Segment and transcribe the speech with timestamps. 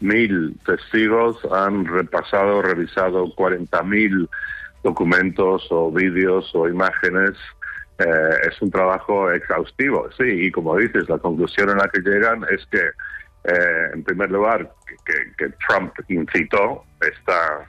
[0.00, 4.28] mil testigos, han repasado, revisado 40.000
[4.82, 7.32] documentos o vídeos o imágenes.
[7.98, 12.44] Eh, es un trabajo exhaustivo, sí, y como dices, la conclusión en la que llegan
[12.48, 14.72] es que, eh, en primer lugar,
[15.04, 17.68] que, que, Trump incitó esta,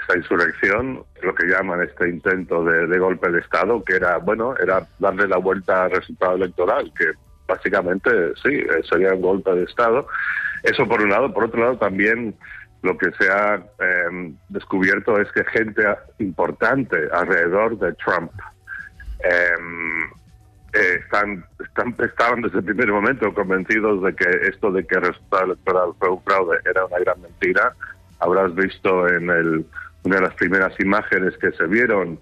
[0.00, 4.54] esta insurrección, lo que llaman este intento de, de, golpe de Estado, que era, bueno,
[4.56, 7.06] era darle la vuelta al resultado electoral, que
[7.46, 8.10] básicamente,
[8.42, 10.06] sí, eh, sería un golpe de Estado.
[10.62, 11.32] Eso por un lado.
[11.32, 12.34] Por otro lado, también
[12.82, 15.82] lo que se ha eh, descubierto es que gente
[16.18, 18.32] importante alrededor de Trump
[19.20, 20.04] Em,
[20.74, 25.02] eh, están, están, estaban desde el primer momento convencidos de que esto de que el
[25.02, 27.74] resultado electoral fue un fraude era una gran mentira.
[28.20, 29.66] Habrás visto en el,
[30.04, 32.18] una de las primeras imágenes que se vieron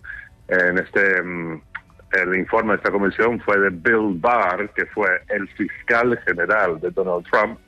[0.49, 1.61] en este em,
[2.13, 6.91] el informe de esta comisión fue de Bill Barr, que fue el fiscal general de
[6.91, 7.59] Donald Trump,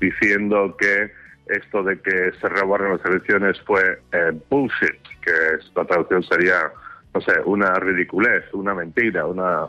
[0.00, 1.10] diciendo que
[1.46, 6.70] esto de que se robaron las elecciones fue eh, bullshit, que la traducción sería
[7.16, 9.66] no sé, una ridiculez, una mentira, una,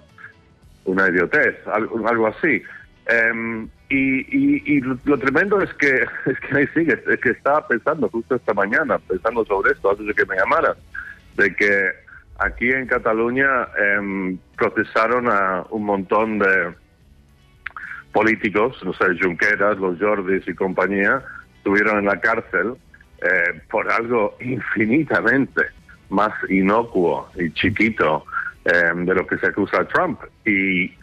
[0.85, 2.61] una idiotez, algo, algo así.
[3.09, 5.87] Um, y, lo tremendo es que,
[6.25, 10.07] es que ahí sigue, es que estaba pensando justo esta mañana, pensando sobre esto antes
[10.07, 10.77] de que me llamaras,
[11.37, 11.91] de que
[12.39, 13.67] aquí en Cataluña
[13.99, 16.73] um, procesaron a un montón de
[18.11, 21.21] políticos, no sé, Junqueras, los Jordis y compañía,
[21.57, 22.75] estuvieron en la cárcel
[23.21, 25.63] eh, por algo infinitamente
[26.09, 28.25] más inocuo y chiquito
[28.65, 30.19] eh, de lo que se acusa a Trump.
[30.45, 30.93] Y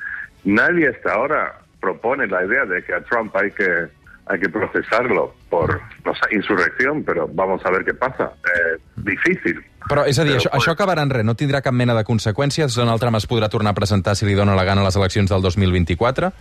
[0.45, 3.89] nadie hasta ahora propone la idea de que a Trump hay que
[4.27, 8.31] hay que procesarlo por no sé, insurrección, però vamos a ver què passa.
[8.49, 9.61] Eh, difícil.
[9.85, 10.63] Però, és a dir, Però, això, pues...
[10.63, 12.73] això acabarà en res, no tindrà cap mena de conseqüències?
[12.81, 15.29] Donald Trump es podrà tornar a presentar si li dona la gana a les eleccions
[15.29, 16.33] del 2024?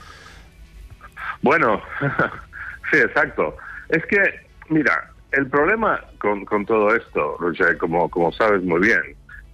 [1.44, 1.82] Bueno,
[2.92, 3.58] sí, exacto.
[3.90, 4.22] Es que,
[4.70, 4.96] mira,
[5.34, 9.04] el problema con, con todo esto, Roger, como, como sabes muy bien,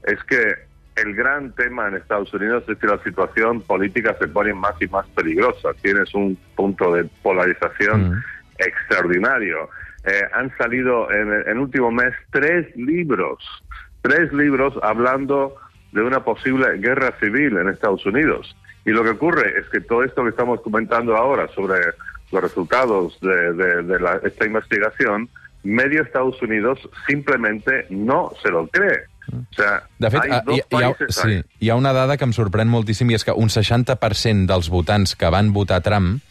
[0.04, 0.69] es que
[1.02, 4.88] el gran tema en Estados Unidos es que la situación política se pone más y
[4.88, 5.70] más peligrosa.
[5.82, 8.24] Tienes un punto de polarización mm.
[8.60, 9.70] extraordinario.
[10.06, 13.44] Eh, han salido en el último mes tres libros,
[14.02, 15.56] tres libros hablando
[15.92, 18.56] de una posible guerra civil en Estados Unidos.
[18.86, 21.80] Y lo que ocurre es que todo esto que estamos comentando ahora sobre
[22.32, 25.30] los resultados de, de, de la, esta investigación
[25.64, 29.04] medio Estados Unidos simplemente no se lo cree.
[29.56, 32.70] Sea, de fet, hi, hi, hi, ha, sí, hi ha una dada que em sorprèn
[32.72, 36.22] moltíssim i és que un 60% dels votants que van votar Trump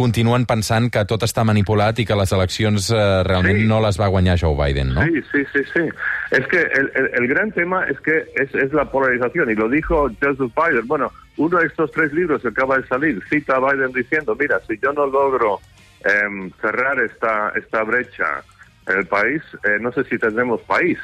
[0.00, 3.66] continuen pensant que tot està manipulat i que les eleccions eh, realment sí.
[3.68, 5.04] no les va guanyar Joe Biden, ¿no?
[5.04, 5.82] Sí, sí, sí, sí.
[6.30, 9.68] Es que el, el, el gran tema es que es, es, la polarización y lo
[9.68, 10.86] dijo Joseph Biden.
[10.86, 14.60] Bueno, uno de estos tres libros que acaba de salir cita a Biden diciendo, mira,
[14.66, 15.60] si yo no logro
[16.04, 18.42] eh, cerrar esta, esta brecha
[18.86, 20.98] en el país, eh, no sé si tendremos país.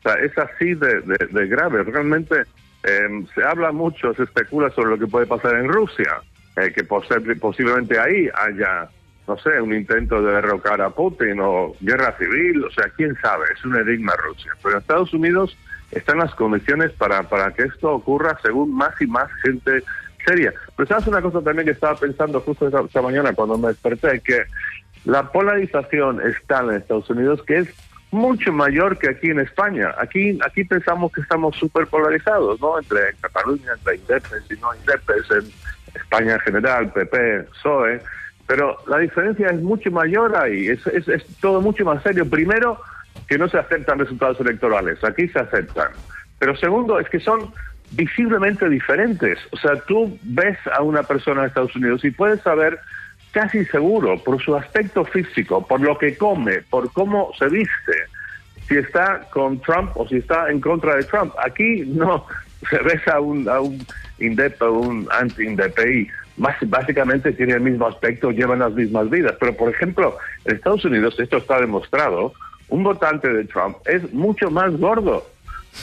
[0.00, 1.00] O sea, es así de,
[1.30, 1.82] de, grave.
[1.84, 2.42] Realmente
[2.84, 6.20] eh, se habla mucho, se especula sobre lo que puede pasar en Rusia,
[6.56, 8.88] eh, que posiblemente ahí haya,
[9.28, 13.44] no sé, un intento de derrocar a Putin o guerra civil, o sea, quién sabe,
[13.54, 14.52] es un enigma Rusia.
[14.62, 15.56] Pero en Estados Unidos
[15.90, 19.82] están las condiciones para, para que esto ocurra según más y más gente
[20.24, 20.54] seria.
[20.76, 24.44] Pero sabes una cosa también que estaba pensando justo esta mañana cuando me desperté, que
[25.04, 27.68] la polarización está en Estados Unidos que es
[28.10, 29.94] mucho mayor que aquí en España.
[29.98, 32.78] Aquí aquí pensamos que estamos súper polarizados, ¿no?
[32.78, 35.52] Entre Cataluña, entre indepes y no indepes, en
[35.94, 38.00] España en general, PP, PSOE.
[38.46, 42.28] Pero la diferencia es mucho mayor ahí, es, es, es todo mucho más serio.
[42.28, 42.80] Primero,
[43.28, 45.90] que no se aceptan resultados electorales, aquí se aceptan.
[46.40, 47.52] Pero segundo, es que son
[47.92, 49.38] visiblemente diferentes.
[49.52, 52.80] O sea, tú ves a una persona en Estados Unidos y puedes saber
[53.32, 57.92] casi seguro por su aspecto físico, por lo que come, por cómo se viste,
[58.68, 61.34] si está con Trump o si está en contra de Trump.
[61.44, 62.26] Aquí no
[62.70, 63.84] se ves a un, a un
[64.18, 66.08] INDEP o un anti-INDPI.
[66.36, 69.36] Básicamente tiene el mismo aspecto, llevan las mismas vidas.
[69.38, 72.32] Pero, por ejemplo, en Estados Unidos, esto está demostrado,
[72.68, 75.26] un votante de Trump es mucho más gordo.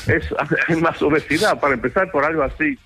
[0.07, 0.33] Es,
[0.81, 2.77] más obesidad, para empezar por algo así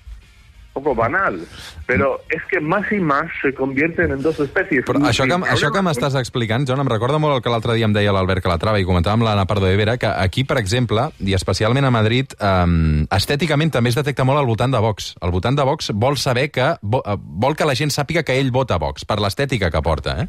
[0.73, 1.39] poco banal,
[1.87, 4.85] però és que més i més se convierten en dos espècies.
[4.87, 7.87] Però això que, això que m'estàs explicant, John, em recorda molt el que l'altre dia
[7.89, 11.35] em deia l'Albert Calatrava i comentàvem l'Anna Pardo de Vera, que aquí, per exemple, i
[11.37, 15.13] especialment a Madrid, eh, estèticament també es detecta molt al votant de Vox.
[15.21, 18.79] El votant de Vox vol saber que vol que la gent sàpiga que ell vota
[18.81, 20.27] Vox, per l'estètica que porta, eh?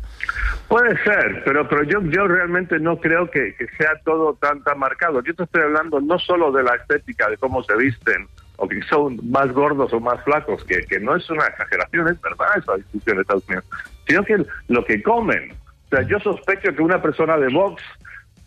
[0.69, 4.79] Puede ser, pero, pero yo, yo realmente no creo que, que sea todo tan, tan
[4.79, 5.23] marcado.
[5.23, 8.27] Yo te estoy hablando no solo de la estética, de cómo se visten,
[8.57, 12.21] o que son más gordos o más flacos, que, que no es una exageración, es
[12.21, 13.65] verdad esa discusión de Estados Unidos,
[14.07, 15.53] sino que lo que comen.
[15.87, 17.83] O sea, yo sospecho que una persona de Vox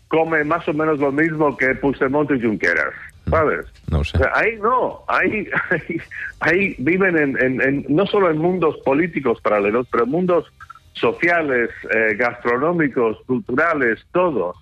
[0.08, 2.94] come más o menos lo mismo que Puigdemont y Junqueras,
[3.28, 3.66] ¿sabes?
[3.90, 4.18] No sé.
[4.18, 6.00] O sea, ahí no, ahí, ahí,
[6.40, 10.52] ahí viven en, en, en, no solo en mundos políticos paralelos, pero en mundos
[10.92, 14.54] sociales, eh, gastronómicos, culturales, todo.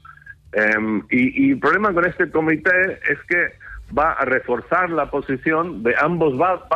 [0.76, 3.63] Um, y, y el problema con este comité es que
[3.96, 6.68] va a reforzar la posición de ambos bandos.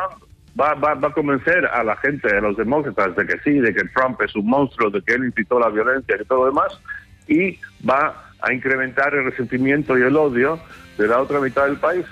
[0.59, 3.73] Va, va, va, a convencer a la gente, a los demócratas, de que sí, de
[3.73, 6.81] que Trump es un monstruo, de que él incitó la violencia y todo lo demás,
[7.29, 10.59] y va a incrementar el resentimiento y el odio
[10.97, 12.06] de la otra mitad del país.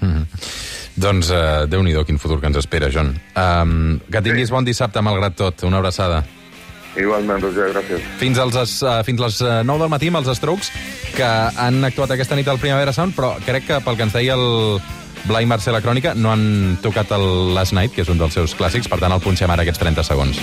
[0.00, 0.22] Mm.
[0.94, 3.10] Doncs uh, Déu-n'hi-do quin futur que ens espera, John.
[3.34, 4.54] Um, que tinguis sí.
[4.54, 5.64] bon dissabte, malgrat tot.
[5.66, 6.22] Una abraçada.
[6.96, 8.02] Igualment, Roger, gràcies.
[8.20, 10.70] Fins, als, uh, fins les 9 del matí amb els Strokes,
[11.14, 14.38] que han actuat aquesta nit al Primavera Sound, però crec que pel que ens deia
[14.38, 14.80] el
[15.24, 18.54] Blai Mercè la Crònica no han tocat el Last Night, que és un dels seus
[18.58, 20.42] clàssics, per tant el punxem ara aquests 30 segons.